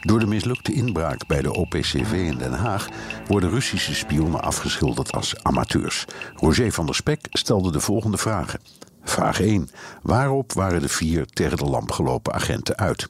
[0.00, 2.88] Door de mislukte inbraak bij de OPCV in Den Haag
[3.26, 6.04] worden Russische spionnen afgeschilderd als amateurs.
[6.34, 8.60] Roger van der Spek stelde de volgende vragen.
[9.02, 9.68] Vraag 1.
[10.02, 13.08] Waarop waren de vier tegen de lamp gelopen agenten uit?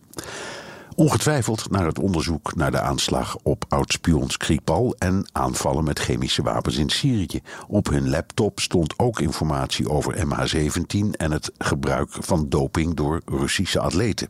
[0.95, 6.77] Ongetwijfeld naar het onderzoek naar de aanslag op oud-spion Skripal en aanvallen met chemische wapens
[6.77, 7.41] in Syrië.
[7.69, 13.81] Op hun laptop stond ook informatie over MH17 en het gebruik van doping door Russische
[13.81, 14.29] atleten.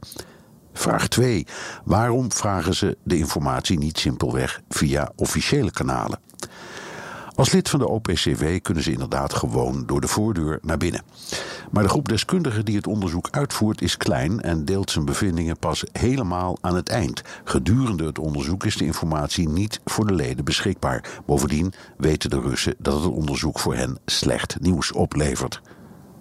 [0.79, 1.47] Vraag 2.
[1.85, 6.19] Waarom vragen ze de informatie niet simpelweg via officiële kanalen?
[7.35, 11.03] Als lid van de OPCW kunnen ze inderdaad gewoon door de voordeur naar binnen.
[11.71, 15.85] Maar de groep deskundigen die het onderzoek uitvoert is klein en deelt zijn bevindingen pas
[15.93, 17.23] helemaal aan het eind.
[17.45, 21.21] Gedurende het onderzoek is de informatie niet voor de leden beschikbaar.
[21.27, 25.61] Bovendien weten de Russen dat het onderzoek voor hen slecht nieuws oplevert.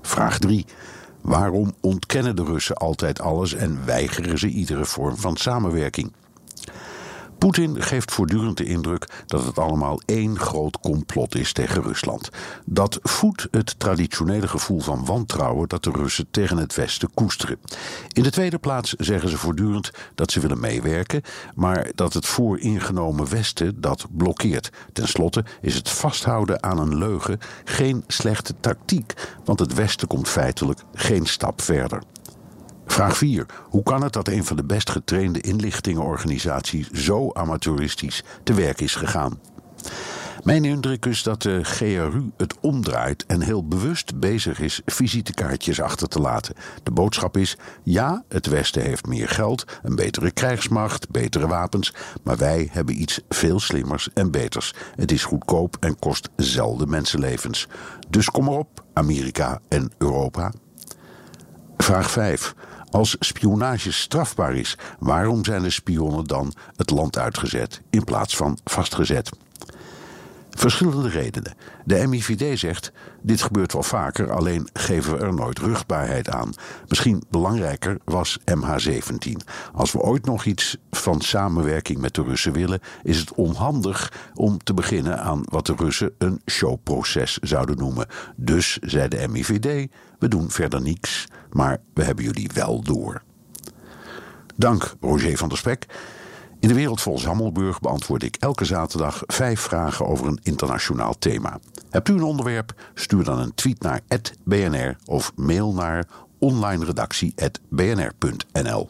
[0.01, 0.65] Vraag 3.
[1.27, 6.11] Waarom ontkennen de Russen altijd alles en weigeren ze iedere vorm van samenwerking?
[7.37, 12.29] Poetin geeft voortdurend de indruk dat het allemaal één groot complot is tegen Rusland.
[12.65, 17.59] Dat voedt het traditionele gevoel van wantrouwen dat de Russen tegen het Westen koesteren.
[18.11, 21.21] In de tweede plaats zeggen ze voortdurend dat ze willen meewerken,
[21.55, 24.69] maar dat het vooringenomen Westen dat blokkeert.
[24.93, 29.13] Ten slotte is het vasthouden aan een leugen geen slechte tactiek,
[29.45, 32.01] want het Westen komt feitelijk geen stap verder.
[32.97, 33.45] Vraag 4.
[33.69, 38.95] Hoe kan het dat een van de best getrainde inlichtingenorganisaties zo amateuristisch te werk is
[38.95, 39.39] gegaan?
[40.43, 46.07] Mijn indruk is dat de GRU het omdraait en heel bewust bezig is visitekaartjes achter
[46.07, 46.55] te laten.
[46.83, 51.93] De boodschap is: ja, het Westen heeft meer geld, een betere krijgsmacht, betere wapens,
[52.23, 54.73] maar wij hebben iets veel slimmers en beters.
[54.95, 57.67] Het is goedkoop en kost zelden mensenlevens.
[58.09, 60.51] Dus kom erop, Amerika en Europa.
[61.77, 62.55] Vraag 5.
[62.89, 68.57] Als spionage strafbaar is, waarom zijn de spionnen dan het land uitgezet in plaats van
[68.63, 69.29] vastgezet?
[70.57, 71.53] Verschillende redenen.
[71.85, 72.91] De MIVD zegt:
[73.21, 76.53] dit gebeurt wel vaker, alleen geven we er nooit ruchtbaarheid aan.
[76.87, 79.31] Misschien belangrijker was MH17.
[79.73, 84.57] Als we ooit nog iets van samenwerking met de Russen willen, is het onhandig om
[84.63, 88.07] te beginnen aan wat de Russen een showproces zouden noemen.
[88.35, 93.21] Dus zei de MIVD: we doen verder niets, maar we hebben jullie wel door.
[94.55, 95.85] Dank, Roger van der Spek.
[96.67, 101.59] In de wereld volgens Hammelburg beantwoord ik elke zaterdag vijf vragen over een internationaal thema.
[101.89, 102.73] Hebt u een onderwerp?
[102.93, 104.01] Stuur dan een tweet naar
[104.43, 106.05] @bnr of mail naar
[106.39, 108.89] onlineredactie@bnr.nl.